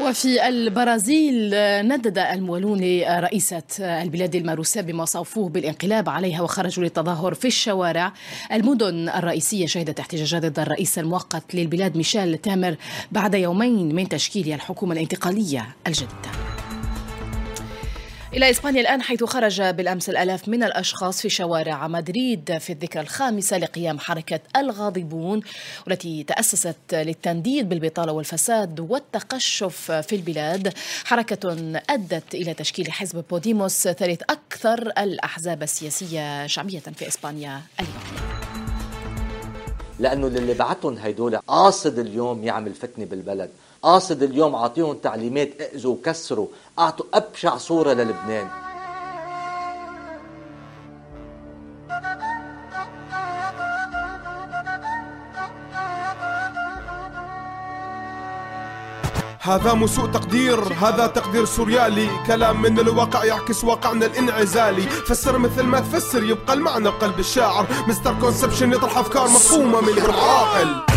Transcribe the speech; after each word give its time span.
وفي 0.00 0.48
البرازيل 0.48 1.50
ندد 1.88 2.18
المولون 2.18 2.80
لرئيسة 2.80 3.62
البلاد 3.80 4.34
المروسة 4.34 4.80
بما 4.80 5.04
صفوه 5.04 5.48
بالانقلاب 5.48 6.08
عليها 6.08 6.42
وخرجوا 6.42 6.84
للتظاهر 6.84 7.34
في 7.34 7.44
الشوارع. 7.44 8.12
المدن 8.52 9.08
الرئيسية 9.08 9.66
شهدت 9.66 10.00
احتجاجات 10.00 10.42
ضد 10.42 10.58
الرئيس 10.58 10.98
المؤقت 10.98 11.54
للبلاد 11.54 11.96
ميشيل 11.96 12.38
تامر 12.38 12.76
بعد 13.12 13.34
يومين 13.34 13.94
من 13.94 14.08
تشكيل 14.08 14.52
الحكومة 14.52 14.92
الانتقالية 14.92 15.76
الجديدة. 15.86 16.57
إلى 18.38 18.50
إسبانيا 18.50 18.80
الآن 18.80 19.02
حيث 19.02 19.24
خرج 19.24 19.62
بالأمس 19.62 20.08
الألاف 20.08 20.48
من 20.48 20.62
الأشخاص 20.62 21.22
في 21.22 21.28
شوارع 21.28 21.88
مدريد 21.88 22.58
في 22.58 22.72
الذكرى 22.72 23.02
الخامسة 23.02 23.58
لقيام 23.58 23.98
حركة 23.98 24.40
الغاضبون 24.56 25.40
والتي 25.86 26.24
تأسست 26.24 26.76
للتنديد 26.92 27.68
بالبطالة 27.68 28.12
والفساد 28.12 28.80
والتقشف 28.80 29.92
في 29.92 30.16
البلاد. 30.16 30.74
حركة 31.04 31.52
أدت 31.90 32.34
إلى 32.34 32.54
تشكيل 32.54 32.92
حزب 32.92 33.24
بوديموس 33.30 33.88
ثالث 33.88 34.22
أكثر 34.22 34.92
الأحزاب 34.98 35.62
السياسية 35.62 36.46
شعبية 36.46 36.78
في 36.78 37.08
إسبانيا 37.08 37.62
اليوم. 37.80 38.02
لأنه 39.98 40.26
اللي 40.26 40.54
بعتهم 40.54 40.98
هيدول 40.98 41.36
قاصد 41.36 41.98
اليوم 41.98 42.44
يعمل 42.44 42.74
فتنة 42.74 43.04
بالبلد. 43.04 43.50
قاصد 43.82 44.22
اليوم 44.22 44.54
أعطيهم 44.54 44.94
تعليمات 44.94 45.60
أذوا 45.74 45.92
وكسروا 45.92 46.46
أعطوا 46.78 47.06
أبشع 47.14 47.56
صورة 47.56 47.92
للبنان. 47.92 48.48
هذا 59.40 59.74
مو 59.74 59.86
سوء 59.86 60.06
تقدير 60.06 60.60
هذا 60.60 61.06
تقدير 61.06 61.44
سوريالي. 61.44 62.08
كلام 62.26 62.62
من 62.62 62.78
الواقع 62.78 63.24
يعكس 63.24 63.64
واقعنا 63.64 64.06
الانعزالي. 64.06 64.82
فسر 64.82 65.38
مثل 65.38 65.62
ما 65.62 65.80
تفسر 65.80 66.22
يبقى 66.22 66.54
المعنى 66.54 66.90
بقلب 66.90 67.18
الشاعر. 67.18 67.66
Mr. 67.88 68.20
Conception 68.20 68.72
يطرح 68.72 68.98
أفكار 68.98 69.24
مفهومة 69.24 69.80
من 69.80 69.98
العاقل 69.98 70.87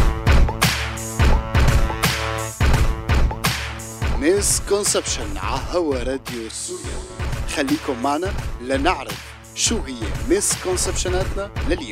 misconception 4.41 4.61
ع 4.69 5.37
هوا 5.37 5.95
راديو 5.95 6.49
سوريالي 6.49 6.97
خليكم 7.55 8.03
معنا 8.03 8.33
لنعرف 8.61 9.33
شو 9.55 9.77
هي 9.77 9.93
misconception 10.29 10.63
اتنا 10.63 11.51
لليوم 11.69 11.91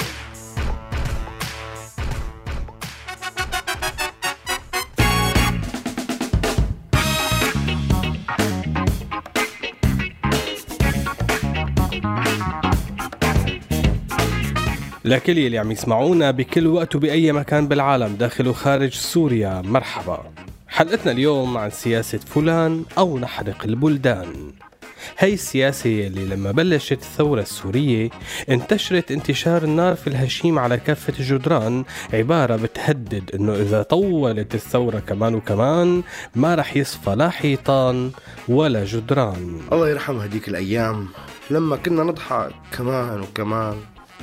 لكل 15.06 15.38
يلي 15.38 15.58
عم 15.58 15.72
يسمعونا 15.72 16.32
بكل 16.32 16.68
وقت 16.68 16.96
وبأي 16.96 17.32
مكان 17.32 17.68
بالعالم 17.68 18.16
داخل 18.16 18.48
وخارج 18.48 18.94
سوريا 18.94 19.62
مرحبا. 19.62 20.49
حلقتنا 20.80 21.12
اليوم 21.12 21.58
عن 21.58 21.70
سياسة 21.70 22.18
فلان 22.18 22.84
أو 22.98 23.20
نحرق 23.20 23.64
البلدان. 23.66 24.52
هي 25.18 25.34
السياسة 25.34 26.08
اللي 26.08 26.26
لما 26.26 26.52
بلشت 26.52 26.92
الثورة 26.92 27.42
السورية 27.42 28.10
انتشرت 28.50 29.12
انتشار 29.12 29.64
النار 29.64 29.96
في 29.96 30.08
الهشيم 30.08 30.60
على 30.60 30.78
كافة 30.78 31.14
الجدران 31.20 31.84
عبارة 32.14 32.56
بتهدد 32.56 33.32
إنه 33.36 33.54
إذا 33.54 33.82
طولت 33.82 34.56
الثورة 34.56 35.00
كمان 35.00 35.36
وكمان 35.36 36.04
ما 36.36 36.56
رح 36.56 36.78
يصفى 36.78 37.16
لا 37.16 37.30
حيطان 37.30 38.12
ولا 38.48 38.86
جدران. 38.86 39.60
الله 39.72 39.90
يرحم 39.90 40.18
هديك 40.18 40.48
الأيام 40.48 41.08
لما 41.52 41.76
كنا 41.76 42.04
نضحك 42.04 42.52
كمان 42.72 43.22
وكمان. 43.22 43.76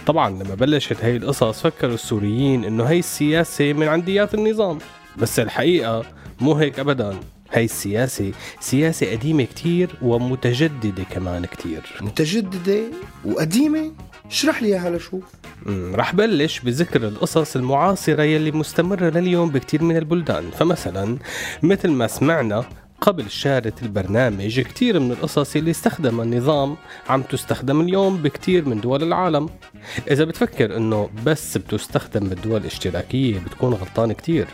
طبعا 0.06 0.30
لما 0.30 0.54
بلشت 0.54 1.04
هي 1.04 1.16
القصص 1.16 1.62
فكروا 1.62 1.94
السوريين 1.94 2.64
إنه 2.64 2.84
هي 2.84 2.98
السياسة 2.98 3.72
من 3.72 3.88
عنديات 3.88 4.34
النظام. 4.34 4.78
بس 5.19 5.41
الحقيقة 5.41 6.04
مو 6.41 6.54
هيك 6.54 6.78
ابدا. 6.78 7.16
هاي 7.52 7.64
السياسة 7.64 8.32
سياسة 8.60 9.10
قديمة 9.10 9.44
كتير 9.44 9.91
ومتجددة 10.02 11.02
كمان 11.10 11.47
كتير. 11.47 11.82
متجددة 12.00 12.80
وقديمة؟ 13.24 13.92
اشرح 14.30 14.62
لي 14.62 14.69
إياها 14.69 14.91
لشوف 14.91 15.24
رح 15.69 16.14
بلش 16.14 16.60
بذكر 16.60 17.08
القصص 17.08 17.56
المعاصرة 17.56 18.22
يلي 18.22 18.52
مستمرة 18.52 19.10
لليوم 19.10 19.50
بكتير 19.50 19.82
من 19.82 19.97
البلدان. 19.97 20.50
فمثلا 20.50 21.19
مثل 21.62 21.91
ما 21.91 22.06
سمعنا 22.06 22.64
قبل 23.00 23.30
شارة 23.30 23.72
البرنامج 23.82 24.60
كتير 24.60 25.00
من 25.00 25.12
القصص 25.12 25.56
اللي 25.56 25.70
استخدمها 25.70 26.24
النظام 26.24 26.76
عم 27.08 27.22
تستخدم 27.22 27.80
اليوم 27.80 28.16
بكتير 28.16 28.68
من 28.68 28.80
دول 28.80 29.03
العالم. 29.03 29.48
إذا 30.10 30.24
بتفكر 30.24 30.76
إنه 30.76 31.10
بس 31.26 31.58
بتستخدم 31.58 32.28
بالدول 32.28 32.60
الاشتراكية 32.60 33.38
بتكون 33.38 33.72
غلطان 33.72 34.12
كتير. 34.12 34.47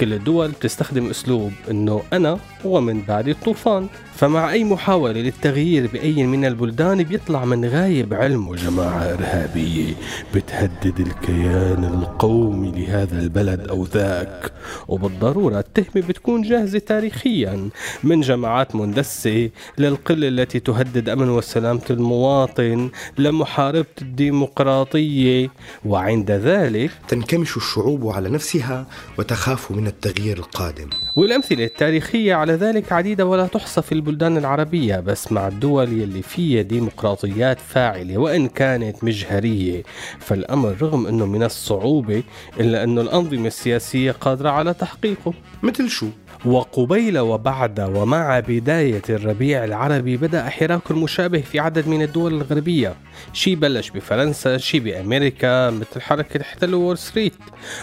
كل 0.00 0.12
الدول 0.12 0.50
بتستخدم 0.50 1.10
أسلوب 1.10 1.52
إنه 1.70 2.02
أنا 2.12 2.38
ومن 2.64 3.02
بعد 3.02 3.28
الطوفان 3.28 3.88
فمع 4.14 4.52
أي 4.52 4.64
محاولة 4.64 5.20
للتغيير 5.20 5.86
بأي 5.92 6.26
من 6.26 6.44
البلدان 6.44 7.02
بيطلع 7.02 7.44
من 7.44 7.64
غايب 7.64 8.14
علمه 8.14 8.54
جماعة 8.56 9.02
إرهابية 9.02 9.94
بتهدد 10.34 11.00
الكيان 11.00 11.84
القومي 11.84 12.70
لهذا 12.70 13.18
البلد 13.20 13.60
أو 13.68 13.84
ذاك. 13.84 14.52
وبالضرورة 14.88 15.58
التهمة 15.58 16.06
بتكون 16.08 16.42
جاهزة 16.42 16.78
تاريخيا 16.78 17.68
من 18.04 18.20
جماعات 18.20 18.76
مندسة 18.76 19.50
للقلة 19.78 20.28
التي 20.28 20.60
تهدد 20.60 21.08
أمن 21.08 21.28
وسلامة 21.28 21.82
المواطن 21.90 22.90
لمحاربة 23.18 23.86
الديمقراطية. 24.02 25.50
وعند 25.84 26.30
ذلك 26.30 26.90
تنكمش 27.08 27.56
الشعوب 27.56 28.08
على 28.08 28.28
نفسها 28.28 28.86
وتخاف 29.18 29.70
من 29.70 29.81
التغيير 29.86 30.38
القادم. 30.38 30.90
والأمثلة 31.16 31.64
التاريخية 31.64 32.34
على 32.34 32.52
ذلك 32.52 32.92
عديدة 32.92 33.26
ولا 33.26 33.46
تحصى 33.46 33.82
في 33.82 33.92
البلدان 33.92 34.36
العربية 34.36 34.96
بس 35.00 35.32
مع 35.32 35.48
الدول 35.48 35.92
يلي 35.92 36.22
فيها 36.22 36.62
ديمقراطيات 36.62 37.60
فاعلة 37.60 38.18
وإن 38.18 38.48
كانت 38.48 39.04
مجهرية. 39.04 39.82
فالأمر 40.18 40.76
رغم 40.82 41.06
أنه 41.06 41.26
من 41.26 41.42
الصعوبة 41.42 42.22
إلا 42.60 42.84
أنه 42.84 43.00
الأنظمة 43.00 43.46
السياسية 43.46 44.12
قادرة 44.12 44.50
على 44.50 44.74
تحقيقه. 44.74 45.34
مثل 45.62 45.88
شو؟ 45.88 46.06
وقبيل 46.44 47.18
وبعد 47.18 47.80
ومع 47.80 48.40
بداية 48.40 49.02
الربيع 49.08 49.64
العربي 49.64 50.16
بدأ 50.16 50.48
حراك 50.48 50.90
المشابه 50.90 51.40
في 51.40 51.60
عدد 51.60 51.88
من 51.88 52.02
الدول 52.02 52.34
الغربية. 52.34 52.94
شي 53.32 53.54
بلش 53.54 53.90
بفرنسا 53.90 54.58
شي 54.58 54.80
بأمريكا 54.80 55.70
مثل 55.70 56.00
حركة 56.00 56.40
احتل 56.40 56.74
وول 56.74 56.98
ستريت. 56.98 57.32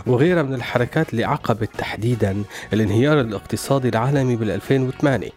وغيرها 0.08 0.44
من 0.44 0.53
الحركات 0.53 1.12
اللي 1.12 1.24
عقبت 1.24 1.70
تحديدا 1.78 2.44
الانهيار 2.74 3.22
الاقتصادي 3.22 3.90
العالمي 3.90 4.36
بال 4.36 4.52
2008 4.52 5.30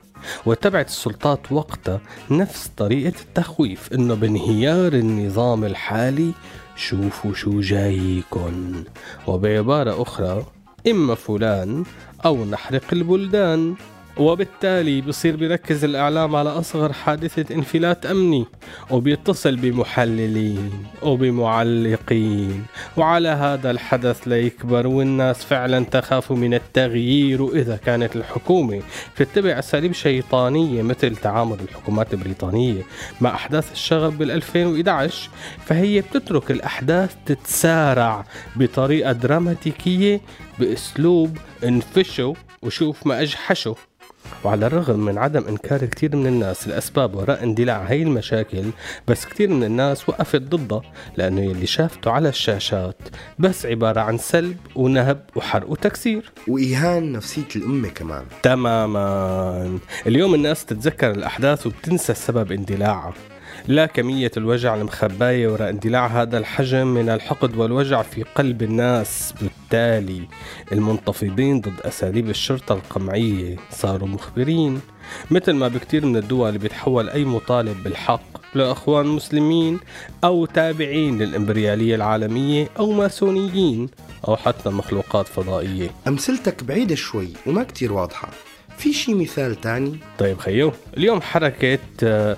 واتبعت 0.46 0.88
السلطات 0.88 1.52
وقتها 1.52 2.00
نفس 2.30 2.70
طريقة 2.76 3.20
التخويف 3.20 3.92
إنه 3.92 4.14
بانهيار 4.14 4.92
النظام 4.92 5.64
الحالي 5.64 6.32
شوفوا 6.76 7.34
شو 7.34 7.60
جايكن. 7.60 8.84
وبعبارة 9.26 10.02
أخرى 10.02 10.44
إما 10.90 11.14
فلان 11.14 11.84
أو 12.24 12.44
نحرق 12.44 12.84
البلدان 12.92 13.74
وبالتالي 14.16 15.00
بصير 15.00 15.36
بيركز 15.36 15.84
الإعلام 15.84 16.36
على 16.36 16.50
أصغر 16.50 16.92
حادثة 16.92 17.54
انفلات 17.54 18.06
أمني 18.06 18.46
وبيتصل 18.90 19.56
بمحللين 19.56 20.70
وبمعلقين 21.02 22.64
وعلى 22.96 23.28
هذا 23.28 23.70
الحدث 23.70 24.28
ليكبر 24.28 24.86
والناس 24.86 25.44
فعلا 25.44 25.84
تخاف 25.84 26.32
من 26.32 26.54
التغيير 26.54 27.42
وإذا 27.42 27.76
كانت 27.76 28.16
الحكومة 28.16 28.82
تتبع 29.16 29.58
أساليب 29.58 29.92
شيطانية 29.92 30.82
مثل 30.82 31.16
تعامل 31.16 31.56
الحكومات 31.60 32.14
البريطانية 32.14 32.82
مع 33.20 33.34
أحداث 33.34 33.72
الشغب 33.72 34.18
بال 34.18 34.30
2011 34.30 35.30
فهي 35.66 36.00
بتترك 36.00 36.50
الأحداث 36.50 37.14
تتسارع 37.26 38.24
بطريقة 38.56 39.12
دراماتيكية 39.12 40.20
بأسلوب 40.62 41.38
انفشوا 41.64 42.34
وشوف 42.62 43.06
ما 43.06 43.22
أجحشوا 43.22 43.74
وعلى 44.44 44.66
الرغم 44.66 45.00
من 45.00 45.18
عدم 45.18 45.44
إنكار 45.48 45.84
كثير 45.84 46.16
من 46.16 46.26
الناس 46.26 46.66
الأسباب 46.66 47.14
وراء 47.14 47.44
اندلاع 47.44 47.82
هاي 47.82 48.02
المشاكل 48.02 48.64
بس 49.08 49.26
كثير 49.26 49.48
من 49.48 49.64
الناس 49.64 50.08
وقفت 50.08 50.42
ضدها 50.42 50.82
لأنه 51.16 51.40
يلي 51.40 51.66
شافته 51.66 52.10
على 52.10 52.28
الشاشات. 52.28 52.96
بس 53.38 53.66
عبارة 53.66 54.00
عن 54.00 54.18
سلب 54.18 54.56
ونهب 54.74 55.20
وحرق 55.36 55.70
وتكسير. 55.70 56.32
وإيهان 56.48 57.12
نفسية 57.12 57.48
الأمة 57.56 57.88
كمان. 57.88 58.24
تماما. 58.42 59.78
اليوم 60.06 60.34
الناس 60.34 60.64
تتذكر 60.64 61.10
الأحداث 61.10 61.66
وبتنسى 61.66 62.14
سبب 62.14 62.52
اندلاعها. 62.52 63.14
لا 63.68 63.86
كمية 63.86 64.30
الوجع 64.36 64.74
المخباية 64.74 65.48
وراء 65.48 65.70
اندلاع 65.70 66.06
هذا 66.06 66.38
الحجم 66.38 66.86
من 66.86 67.08
الحقد 67.08 67.56
والوجع 67.56 68.02
في 68.02 68.22
قلب 68.22 68.62
الناس. 68.62 69.34
بالتالي 69.40 70.28
المنتفضين 70.72 71.60
ضد 71.60 71.80
أساليب 71.80 72.30
الشرطة 72.30 72.72
القمعية 72.72 73.56
صاروا 73.70 74.08
مخبرين 74.08 74.80
مثل 75.30 75.52
ما 75.52 75.68
بكتير 75.68 76.06
من 76.06 76.16
الدول 76.16 76.58
بيتحول 76.58 77.08
أي 77.08 77.24
مطالب 77.24 77.82
بالحق 77.82 78.22
لأخوان 78.54 79.06
مسلمين 79.06 79.80
أو 80.24 80.46
تابعين 80.46 81.18
للإمبريالية 81.18 81.94
العالمية 81.94 82.68
أو 82.78 82.92
ماسونيين 82.92 83.88
أو 84.28 84.36
حتى 84.36 84.70
مخلوقات 84.70 85.28
فضائية. 85.28 85.90
أمثلتك 86.08 86.64
بعيدة 86.64 86.94
شوي 86.94 87.28
وما 87.46 87.62
كتير 87.62 87.92
واضحة. 87.92 88.28
في 88.82 88.92
شي 88.92 89.14
مثال 89.14 89.60
تاني؟ 89.60 89.98
طيب 90.18 90.38
خيو. 90.38 90.72
اليوم 90.96 91.20
حركة 91.20 91.78
آه، 92.04 92.36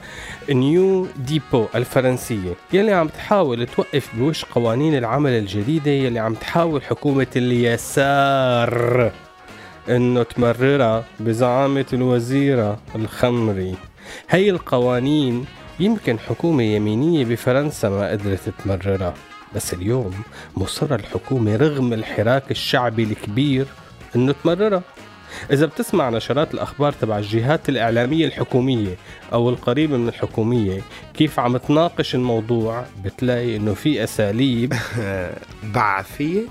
نيو 0.50 1.06
ديبو 1.16 1.66
الفرنسية. 1.74 2.54
يلي 2.72 2.92
عم 2.92 3.08
تحاول 3.08 3.66
توقف 3.66 4.16
بوش 4.16 4.44
قوانين 4.44 4.98
العمل 4.98 5.30
الجديدة 5.30 5.90
يلي 5.90 6.18
عم 6.18 6.34
تحاول 6.34 6.82
حكومة 6.82 7.26
اليسار. 7.36 9.12
إنه 9.88 10.22
تمررها 10.22 11.04
بزعامة 11.20 11.86
الوزيرة 11.92 12.78
الخمري. 12.94 13.74
هي 14.30 14.50
القوانين 14.50 15.44
يمكن 15.80 16.18
حكومة 16.18 16.62
يمينية 16.62 17.24
بفرنسا 17.24 17.88
ما 17.88 18.10
قدرت 18.10 18.52
تمررها. 18.64 19.14
بس 19.54 19.74
اليوم 19.74 20.12
مصرة 20.56 20.94
الحكومة 20.94 21.56
رغم 21.56 21.92
الحراك 21.92 22.50
الشعبي 22.50 23.02
الكبير 23.02 23.66
إنه 24.16 24.34
تمررها. 24.44 24.82
إذا 25.50 25.66
بتسمع 25.66 26.10
نشرات 26.10 26.54
الأخبار 26.54 26.92
تبع 26.92 27.18
الجهات 27.18 27.68
الإعلامية 27.68 28.26
الحكومية 28.26 28.96
أو 29.32 29.48
القريبة 29.48 29.96
من 29.96 30.08
الحكومية 30.08 30.80
كيف 31.14 31.40
عم 31.40 31.56
تناقش 31.56 32.14
الموضوع؟ 32.14 32.84
بتلاقي 33.04 33.56
إنه 33.56 33.74
في 33.74 34.04
أساليب. 34.04 34.74
بعثية؟ 35.74 36.42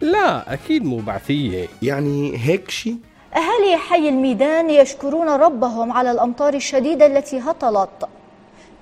لا 0.00 0.52
أكيد 0.52 0.84
مو 0.84 0.96
بعثية. 0.96 1.68
يعني 1.82 2.36
هيك 2.36 2.70
شي؟ 2.70 2.96
أهالي 3.36 3.76
حي 3.76 4.08
الميدان 4.08 4.70
يشكرون 4.70 5.28
ربهم 5.28 5.92
على 5.92 6.10
الأمطار 6.10 6.54
الشديدة 6.54 7.06
التي 7.06 7.38
هطلت. 7.40 8.08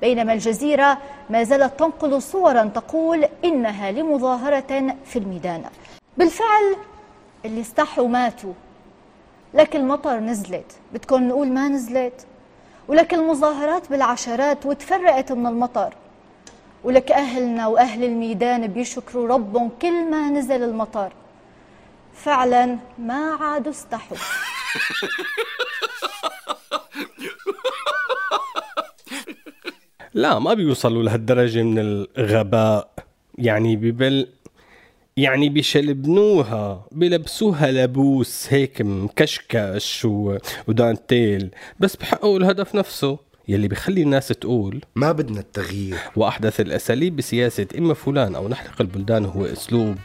بينما 0.01 0.33
الجزيرة 0.33 0.99
ما 1.31 1.43
زالت 1.43 1.79
تنقل 1.79 2.23
صورا 2.23 2.65
تقول 2.65 3.25
إنها 3.45 3.91
لمظاهرة 3.91 4.95
في 5.05 5.19
الميدان. 5.19 5.65
بالفعل 6.17 6.77
اللي 7.45 7.61
استحوا 7.61 8.09
ماتوا. 8.09 8.53
لك 9.55 9.77
المطر 9.77 10.21
نزلت 10.21 10.73
بدكم 10.93 11.29
نقول 11.29 11.49
ما 11.49 11.69
نزلت. 11.69 12.27
ولك 12.89 13.15
المظاهرات 13.15 13.91
بالعشرات 13.91 14.67
وتفرقت 14.67 15.33
من 15.33 15.47
المطر. 15.47 15.95
ولك 16.85 17.13
أهلنا 17.13 17.67
وأهل 17.67 18.05
الميدان 18.05 18.67
بيشكروا 18.67 19.29
ربهم 19.29 19.71
كل 19.83 20.11
ما 20.11 20.31
نزل 20.31 20.63
المطر. 20.63 21.13
فعلا 22.15 22.79
ما 22.99 23.35
عادوا 23.41 23.73
استحوا 23.73 24.17
لا 30.15 30.39
ما 30.39 30.55
بيوصلوا 30.55 31.03
لهالدرجة 31.03 31.63
من 31.63 31.79
الغباء. 31.79 32.89
يعني 33.39 33.77
ببل 33.77 34.29
يعني 35.19 35.49
بيشلبنوها 35.49 36.87
بيلبسوها 36.93 37.71
لبوس 37.71 38.47
هيك 38.51 38.83
مكشكش 38.83 40.05
و... 40.05 40.39
ودانتيل 40.69 41.51
بس 41.81 41.97
بحققوا 41.97 42.39
الهدف 42.39 42.75
نفسه 42.75 43.19
يلي 43.49 43.69
بخلي 43.69 44.03
الناس 44.03 44.29
تقول 44.29 44.81
ما 44.95 45.13
بدنا 45.13 45.41
التغيير. 45.41 45.97
وأحدث 46.17 46.61
الأساليب 46.61 47.17
بسياسة 47.17 47.67
إما 47.79 47.95
فلان 47.95 48.35
أو 48.35 48.49
نحرق 48.49 48.81
البلدان 48.81 49.25
هو 49.25 49.45
أسلوب. 49.45 49.97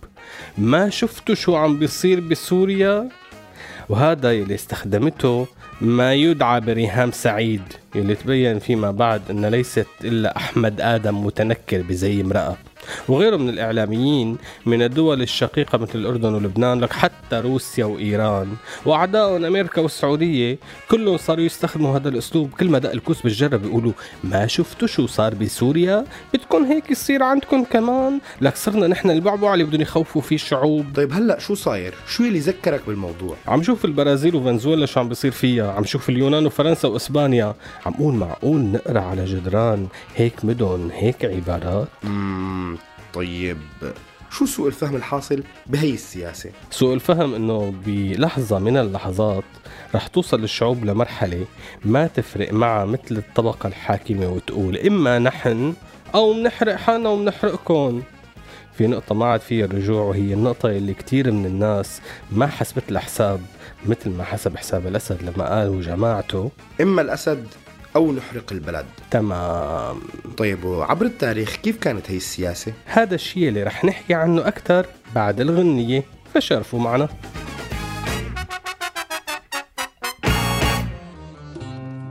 ما 0.58 0.90
شفتوا 0.90 1.36
شو 1.36 1.56
عم 1.56 1.80
بيصير 1.80 2.20
بسوريا؟ 2.20 3.10
وهذا 3.90 4.32
يلي 4.32 4.56
استخدمته 4.56 5.48
ما 5.82 6.14
يدعى 6.14 6.62
بريهام 6.62 7.12
سعيد 7.12 7.62
يلي 7.96 8.16
تبين 8.16 8.60
فيما 8.60 8.92
بعد 8.92 9.22
أن 9.30 9.46
ليست 9.46 9.88
إلا 10.04 10.38
أحمد 10.38 10.82
آدم 10.82 11.26
متنكر 11.26 11.82
بزي 11.82 12.22
امرأة. 12.22 12.58
وغيره 13.08 13.38
من 13.38 13.50
الإعلاميين 13.50 14.38
من 14.66 14.82
الدول 14.82 15.22
الشقيقة 15.22 15.78
مثل 15.78 16.00
الأردن 16.00 16.34
ولبنان 16.34 16.80
لك 16.80 16.94
حتى 16.94 17.36
روسيا 17.36 17.86
وإيران. 17.86 18.56
وأعدائهم 18.86 19.46
أمريكا 19.46 19.82
والسعودية 19.82 20.58
كلهم 20.92 21.18
صاروا 21.18 21.44
يستخدموا 21.46 21.98
هذا 21.98 22.10
الأسلوب 22.10 22.52
كل 22.60 22.70
ما 22.70 22.80
دق 22.80 22.92
الكوس 22.92 23.22
بالجرة 23.22 23.58
بيقولوا 23.58 23.92
ما 24.24 24.48
شفتوا 24.48 24.88
شو 24.88 25.08
صار 25.08 25.34
بسوريا؟ 25.36 26.06
بدكم 26.34 26.64
هيك 26.64 26.92
يصير 26.92 27.24
عندكم 27.24 27.64
كمان؟ 27.64 28.20
لك 28.42 28.56
صرنا 28.56 28.88
نحن 28.88 29.12
البعبع 29.12 29.54
اللي 29.54 29.64
بدهم 29.64 29.82
يخوفوا 29.82 30.22
فيه 30.22 30.36
الشعوب 30.36 30.86
طيب 30.96 31.14
هلأ 31.14 31.40
شو 31.40 31.56
صاير؟ 31.56 31.94
شو 32.08 32.24
اللي 32.24 32.40
ذكرك 32.40 32.82
بالموضوع؟ 32.88 33.36
عم 33.48 33.64
شوف 33.64 33.86
البرازيل 33.86 34.36
وفنزويلا 34.36 34.86
شو 34.86 35.00
عم 35.00 35.10
بيصير 35.10 35.32
فيها. 35.32 35.72
عم 35.72 35.84
شوف 35.86 36.10
اليونان 36.10 36.46
وفرنسا 36.46 36.88
وإسبانيا. 36.88 37.56
عم 37.86 37.94
قول 37.94 38.14
معقول 38.14 38.60
نقرأ 38.60 39.02
على 39.02 39.26
جدران 39.26 39.88
هيك 40.16 40.46
مدن 40.46 40.90
هيك 40.94 41.26
عبارات؟ 41.26 41.88
مم 42.04 42.78
طيب 43.14 43.58
شو 44.32 44.46
سوء 44.46 44.68
الفهم 44.68 44.96
الحاصل 44.96 45.44
بهي 45.68 45.94
السياسة؟ 45.94 46.50
سوء 46.72 46.94
الفهم 46.94 47.34
إنه 47.36 47.74
بلحظة 47.86 48.60
من 48.60 48.78
اللحظات 48.78 49.44
رح 49.96 50.08
توصل 50.08 50.44
الشعوب 50.44 50.86
لمرحلة 50.86 51.46
ما 51.86 52.08
تفرق 52.08 52.54
معها 52.54 52.86
مثل 52.86 53.18
الطبقة 53.18 53.68
الحاكمة 53.68 54.28
وتقول 54.28 54.78
إما 54.78 55.20
نحن 55.20 55.74
أو 56.16 56.34
بنحرق 56.34 56.76
حالنا 56.76 57.10
وبنحرقكم 57.10 58.02
في 58.78 58.88
نقطة 58.88 59.16
ما 59.16 59.26
عاد 59.26 59.40
فيها 59.42 59.66
الرجوع 59.66 60.02
وهي 60.02 60.34
النقطة 60.34 60.70
اللي 60.70 60.94
كتير 60.94 61.32
من 61.32 61.46
الناس 61.46 62.02
ما 62.32 62.48
حسبت 62.48 62.84
الحساب 62.90 63.42
مثل 63.86 64.10
ما 64.10 64.24
حسب 64.24 64.58
حساب 64.58 64.88
الأسد 64.88 65.24
لما 65.24 65.50
قال 65.50 65.70
وجماعته 65.70 66.52
إما 66.82 67.02
الأسد 67.02 67.48
أو 67.96 68.12
نحرق 68.12 68.52
البلد. 68.52 68.86
تمام. 69.12 70.02
طيب 70.38 70.66
وعبر 70.66 71.06
التاريخ 71.06 71.56
كيف 71.56 71.78
كانت 71.78 72.12
هي 72.12 72.18
السياسة؟ 72.18 72.74
هذا 72.86 73.16
الشيء 73.16 73.48
اللي 73.48 73.64
رح 73.64 73.86
نحكي 73.86 74.14
عنه 74.14 74.48
أكثر 74.48 74.86
بعد 75.16 75.42
الغنية 75.42 76.04
فشرفوا 76.34 76.80
معنا. 76.80 77.08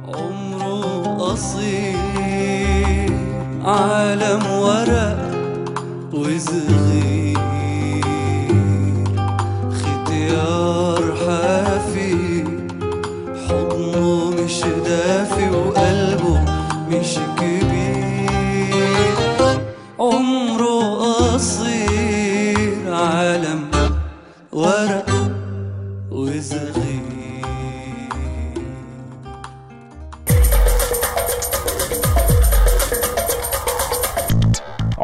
عمره 0.04 1.16
قصير 1.18 1.96
عالم 3.64 4.46
ورق 4.46 5.32
وصغير 6.12 6.81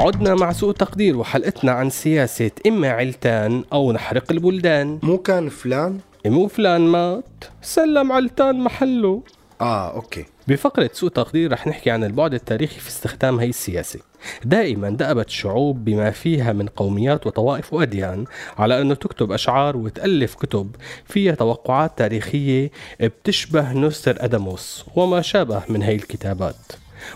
عدنا 0.09 0.35
مع 0.35 0.53
سوء 0.53 0.73
تقدير 0.73 1.17
وحلقتنا 1.17 1.73
عن 1.73 1.91
سياسة 1.91 2.51
إما 2.67 2.91
علتان 2.91 3.65
أو 3.73 3.93
نحرق 3.93 4.33
البلدان. 4.33 4.99
مو 5.03 5.19
كان 5.19 5.49
فلان؟ 5.49 5.99
مو 6.27 6.49
فلان 6.49 6.81
مات. 6.81 7.45
سلم 7.63 8.13
علتان 8.13 8.61
محله. 8.61 9.23
آه 9.61 9.95
okay. 9.95 10.25
بفقرة 10.49 10.91
سوء 10.93 11.11
تقدير 11.11 11.53
رح 11.53 11.67
نحكي 11.67 11.91
عن 11.91 12.05
البعد 12.05 12.35
التاريخي 12.35 12.81
في 12.81 12.89
استخدام 12.89 13.41
هي 13.41 13.49
السياسة. 13.49 14.01
دائما 14.45 14.91
دأبت 14.91 15.27
الشعوب 15.27 15.85
بما 15.85 16.11
فيها 16.11 16.53
من 16.53 16.67
قوميات 16.67 17.27
وطوائف 17.27 17.73
وأديان 17.73 18.25
على 18.59 18.81
أنه 18.81 18.95
تكتب 18.95 19.33
أشعار 19.33 19.77
وتألف 19.77 20.35
كتب 20.35 20.77
فيها 21.05 21.35
توقعات 21.35 21.99
تاريخية 21.99 22.71
بتشبه 23.01 23.73
نوستراداموس 23.73 24.85
وما 24.97 25.21
شابه 25.21 25.63
من 25.69 25.83
هي 25.83 25.95
الكتابات. 25.95 26.57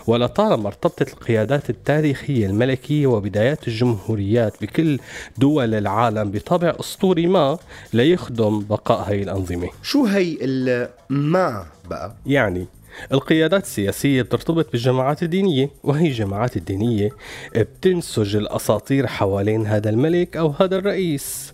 ولطالما 0.07 0.67
ارتبطت 0.67 1.13
القيادات 1.13 1.69
التاريخية 1.69 2.45
الملكية 2.47 3.07
وبدايات 3.07 3.67
الجمهوريات 3.67 4.53
بكل 4.61 4.99
دول 5.37 5.73
العالم 5.73 6.31
بطابع 6.31 6.73
أسطوري 6.79 7.27
ما 7.27 7.57
ليخدم 7.93 8.59
بقاء 8.59 9.09
هي 9.09 9.23
الأنظمة 9.23 9.69
شو 9.83 10.05
هي 10.05 10.37
الما 10.41 11.65
بقى؟ 11.89 12.15
يعني 12.25 12.65
القيادات 13.11 13.63
السياسية 13.63 14.21
بترتبط 14.21 14.71
بالجماعات 14.71 15.23
الدينية 15.23 15.69
وهي 15.83 16.07
الجماعات 16.07 16.57
الدينية 16.57 17.09
بتنسج 17.55 18.35
الأساطير 18.35 19.07
حوالين 19.07 19.67
هذا 19.67 19.89
الملك 19.89 20.37
أو 20.37 20.49
هذا 20.59 20.75
الرئيس 20.75 21.53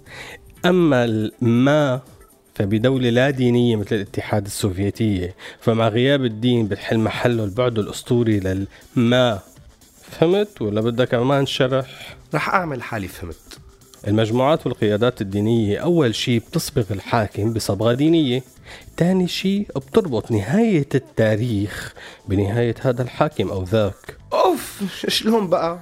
أما 0.65 1.05
الما 1.05 2.01
فبدولة 2.59 3.09
لا 3.09 3.29
دينية 3.29 3.75
مثل 3.75 3.95
الاتحاد 3.95 4.45
السوفيتية 4.45 5.35
فمع 5.61 5.87
غياب 5.87 6.25
الدين 6.25 6.67
بتحل 6.67 6.99
محله 6.99 7.43
البعد 7.43 7.79
الأسطوري 7.79 8.39
للما. 8.39 9.39
فهمت؟ 10.01 10.61
ولا 10.61 10.81
بدك 10.81 11.07
كمان 11.09 11.45
شرح؟ 11.45 12.15
رح 12.33 12.49
أعمل 12.49 12.83
حالي 12.83 13.07
فهمت. 13.07 13.59
المجموعات 14.07 14.67
والقيادات 14.67 15.21
الدينية 15.21 15.77
أول 15.77 16.15
شي 16.15 16.39
بتصبغ 16.39 16.83
الحاكم 16.91 17.53
بصبغة 17.53 17.93
دينية 17.93 18.43
تاني 18.97 19.27
شي 19.27 19.59
بتربط 19.59 20.31
نهاية 20.31 20.87
التاريخ 20.95 21.93
بنهاية 22.27 22.75
هذا 22.81 23.01
الحاكم 23.01 23.49
أو 23.49 23.63
ذاك. 23.63 24.17
أوف! 24.33 24.83
شلون 25.07 25.47
بقى؟ 25.47 25.79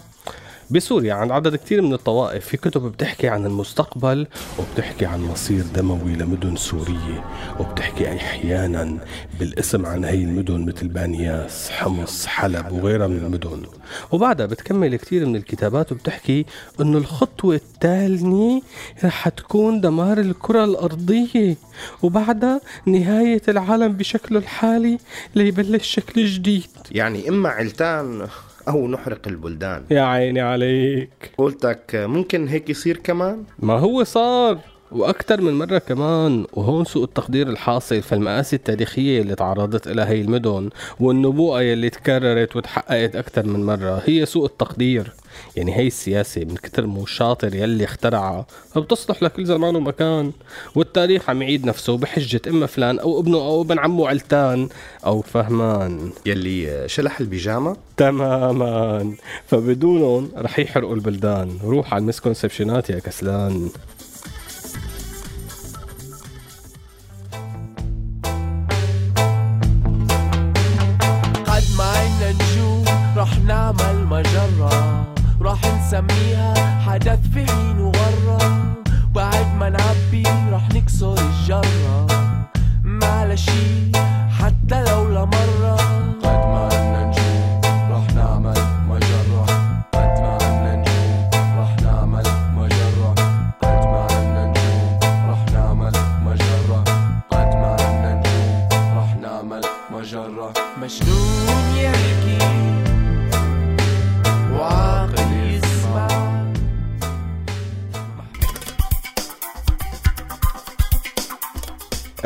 بسوريا 0.70 1.14
عند 1.14 1.32
عدد 1.32 1.56
كتير 1.56 1.82
من 1.82 1.94
الطوائف. 1.94 2.46
في 2.46 2.58
كتب 2.58 2.82
بتحكي 2.82 3.28
عن 3.28 3.46
المستقبل 3.46 4.28
وبتحكي 4.60 5.06
عن 5.06 5.22
مصير 5.22 5.64
دموي 5.76 6.16
لمدن 6.16 6.56
سورية 6.56 7.26
وبتحكي 7.60 8.16
أحيانا 8.16 8.98
بالاسم 9.40 9.86
عن 9.86 10.06
هي 10.06 10.24
المدن 10.24 10.66
مثل 10.66 10.88
بانياس 10.88 11.70
حمص 11.70 12.26
حلب 12.26 12.72
وغيرها 12.72 13.08
من 13.08 13.18
المدن. 13.18 13.64
وبعدها 14.12 14.46
بتكمل 14.46 14.96
كتير 14.96 15.26
من 15.26 15.36
الكتابات 15.36 15.92
وبتحكي 15.92 16.46
إنه 16.82 16.98
الخطوة 16.98 17.56
التالية 17.56 18.62
رح 19.04 19.30
تكون 19.30 19.82
دمار 19.82 20.18
الكرة 20.20 20.64
الأرضية 20.64 21.56
وبعدها 22.04 22.62
نهاية 22.86 23.42
العالم 23.48 23.94
بشكله 23.94 24.40
الحالي 24.40 24.98
ليبلش 25.36 25.88
شكل 25.88 26.26
جديد. 26.26 26.68
يعني 26.92 27.30
إما 27.30 27.50
علتان 27.50 28.28
أو 28.68 28.88
نحرق 28.88 29.28
البلدان. 29.28 29.84
يا 29.92 30.02
عيني 30.02 30.42
عليك. 30.42 31.32
قولتك 31.38 31.82
ممكن 31.96 32.48
هيك 32.48 32.70
يصير 32.70 32.98
كمان؟ 32.98 33.44
ما 33.60 33.74
هو 33.74 34.04
صار 34.04 34.60
وأكثر 34.92 35.42
من 35.42 35.54
مرة 35.54 35.78
كمان 35.78 36.46
وهون 36.54 36.86
سوء 36.86 37.04
التقدير 37.04 37.50
الحاصل 37.50 38.02
فالمآسي 38.02 38.56
التاريخية 38.56 39.22
اللي 39.22 39.36
تعرضت 39.36 39.88
لها 39.88 40.10
هي 40.10 40.22
المدن 40.22 40.70
والنبوءة 41.00 41.62
يلي 41.62 41.90
تكررت 41.90 42.56
وتحققت 42.56 43.16
أكثر 43.16 43.46
من 43.46 43.66
مرة 43.66 44.02
هي 44.06 44.26
سوء 44.26 44.46
التقدير. 44.46 45.14
يعني 45.56 45.78
هي 45.78 45.88
السياسة 45.88 46.42
من 46.42 46.56
كتر 46.56 46.86
مو 46.86 47.06
شاطر 47.06 47.56
يلي 47.56 47.84
اخترعها 47.84 48.46
فبتصلح 48.74 49.24
لكل 49.24 49.46
زمان 49.46 49.76
ومكان. 49.76 50.32
والتاريخ 50.76 51.30
عم 51.30 51.42
يعيد 51.42 51.66
نفسه 51.66 51.98
بحجة 51.98 52.42
إما 52.48 52.66
فلان 52.66 53.00
أو 53.00 53.20
ابنه 53.20 53.38
أو 53.38 53.62
ابن 53.62 53.80
عمه 53.80 54.08
علتان 54.08 54.70
أو 55.06 55.22
فهمان. 55.22 56.12
يلي 56.26 56.84
شلح 56.90 57.20
البيجامة؟ 57.20 57.78
تماما. 57.98 59.16
فبدونهم 59.48 60.32
رح 60.38 60.60
يحرقوا 60.60 60.96
البلدان. 60.96 61.60
روح 61.64 61.94
على 61.94 62.02
المسكونسبشنات 62.02 62.90
يا 62.90 63.00
كسلان. 63.00 63.70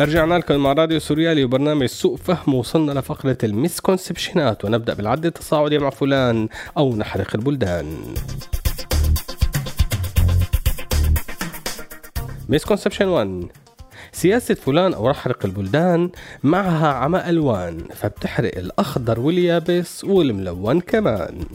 رجعنا 0.06 0.36
لكم 0.36 0.56
مع 0.56 0.74
راديو 0.74 1.00
سوريالي 1.00 1.44
وبرنامج 1.44 1.86
سوء 1.86 2.16
فهم 2.16 2.54
وصلنا 2.54 2.92
لفقرة 2.92 3.38
ال 3.44 3.52
misconception 3.52 4.58
ات 4.58 4.66
ونبدأ 4.66 4.94
بالعد 4.94 5.26
التصاعدي 5.26 5.80
مع 5.80 5.90
فلان 5.90 6.50
أو 6.78 6.96
نحرق 6.96 7.36
البلدان. 7.36 7.98
misconception 12.50 13.08
1 13.08 13.46
سياسة 14.12 14.56
فلان 14.56 14.94
أو 14.94 15.10
نحرق 15.10 15.46
البلدان 15.46 16.10
معها 16.44 16.88
عمى 16.88 17.30
ألوان 17.30 17.78
فبتحرق 17.96 18.58
الأخضر 18.58 19.20
واليابس 19.20 20.04
والملون 20.04 20.80
كمان. 20.80 21.46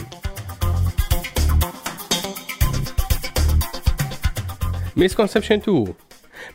misconception 4.97 5.55
2 5.55 5.87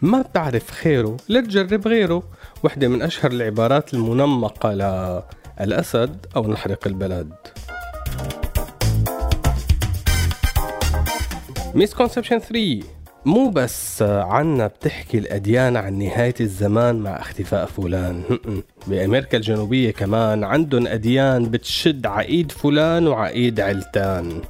ما 0.02 0.22
بتعرف 0.22 0.72
خيره 0.72 1.18
لا 1.28 1.42
تجرب 1.42 1.88
غيره. 1.88 2.24
وحدة 2.64 2.88
من 2.88 3.02
أشهر 3.02 3.32
العبارات 3.32 3.94
المنمقة 3.94 4.74
للأسد 5.62 6.26
أو 6.36 6.48
نحرق 6.48 6.88
البلد. 6.88 7.32
misconception 11.76 12.40
3 12.40 12.84
مو 13.26 13.50
بس 13.50 14.02
عنا 14.02 14.68
بتحكي 14.68 15.18
الأديان 15.18 15.78
عن 15.78 15.94
نهاية 16.00 16.34
الزمان 16.42 16.96
مع 16.96 17.20
اختفاء 17.20 17.66
فلان. 17.66 18.24
بأمريكا 18.88 19.38
الجنوبية 19.38 19.92
كمان 19.92 20.44
عندهم 20.44 20.88
أديان 20.88 21.44
بتشد 21.44 22.06
ع 22.06 22.21
إيد 22.21 22.52
فلان 22.52 23.08
وع 23.08 23.34
إيد 23.34 23.60
علتان. 23.60 24.42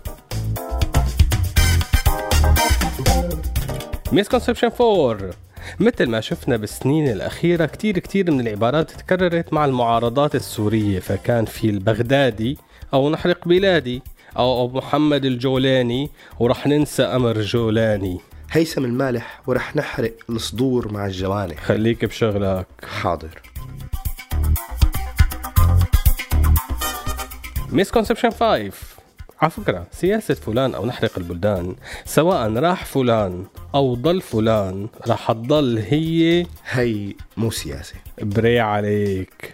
misconception 4.14 4.72
4 4.82 5.32
مثل 5.80 6.10
ما 6.10 6.22
شفنا 6.22 6.58
بالسنين 6.58 7.08
الأخيرة 7.08 7.66
كتير 7.66 8.00
كتير 8.00 8.32
من 8.32 8.40
العبارات 8.40 8.92
تكررت 8.92 9.54
مع 9.54 9.66
المعارضات 9.66 10.36
السورية 10.36 11.00
فكان 11.00 11.46
في 11.46 11.70
البغدادي 11.70 12.58
أو 12.94 13.10
نحرق 13.10 13.48
بلادي 13.48 14.02
أو 14.38 14.66
أبو 14.66 14.78
محمد 14.78 15.26
الجولاني 15.26 16.10
ورح 16.40 16.68
ننسى 16.68 17.04
أمر 17.04 17.42
جولاني. 17.42 18.20
هيثم 18.52 18.86
المالح 18.86 19.42
ورح 19.48 19.76
نحرق 19.76 20.14
الصدور 20.30 20.92
مع 20.92 21.06
الجوانح 21.06 21.64
خليك 21.64 22.06
بشغلك. 22.06 22.68
حاضر. 23.02 23.42
misconception 27.72 28.30
5 28.30 28.91
على 29.42 29.52
فكرة 29.52 29.88
سياسة 29.92 30.34
فلان 30.34 30.76
أو 30.76 30.86
نحرق 30.86 31.12
البلدان 31.18 31.76
سواء 32.06 32.54
راح 32.54 32.86
فلان 32.86 33.46
أو 33.76 33.96
ضل 33.96 34.22
فلان 34.22 34.88
رح 35.08 35.32
تضل 35.32 35.78
هي 35.90 36.46
هي 36.72 37.14
مو 37.38 37.52
سياسة. 37.52 37.96
بري 38.22 38.60
عليك. 38.60 39.54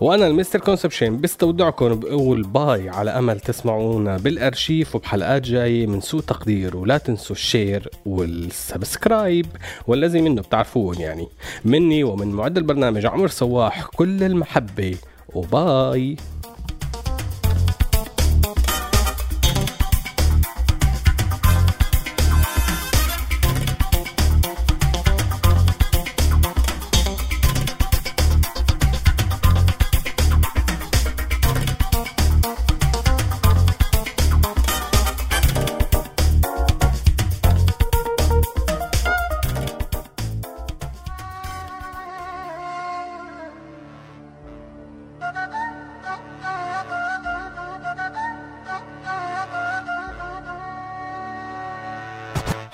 وأنا 0.00 0.26
ال 0.26 0.34
Mr. 0.34 0.60
Conception 0.60 1.20
بستودعكم 1.20 2.00
بقول 2.00 2.42
bye 2.42 2.88
على 2.88 3.10
أمل 3.10 3.40
تسمعونا 3.40 4.16
بالأرشيف 4.16 4.94
وبحلقات 4.96 5.42
جاية 5.42 5.86
من 5.86 6.00
سوء 6.00 6.20
تقدير 6.20 6.76
ولا 6.76 6.98
تنسوا 6.98 7.36
ال 7.36 7.45
share 7.45 7.90
وال 8.06 8.31
subscribe 8.31 9.46
والذي 9.86 10.20
منه 10.20 10.42
بتعرفون 10.42 11.00
يعني 11.00 11.28
مني 11.64 12.04
ومن 12.04 12.28
معد 12.28 12.56
البرنامج 12.56 13.06
عمر 13.06 13.28
سواح 13.28 13.86
كل 13.86 14.22
المحبة 14.22 14.96
وباي. 15.34 16.16